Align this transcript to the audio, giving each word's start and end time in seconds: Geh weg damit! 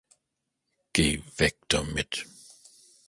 Geh 0.93 1.19
weg 1.37 1.55
damit! 1.67 2.13